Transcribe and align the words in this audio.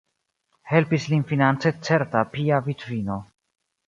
Helpis 0.69 1.03
lin 1.11 1.25
finance 1.31 1.73
certa 1.89 2.23
pia 2.37 2.59
vidvino. 2.69 3.19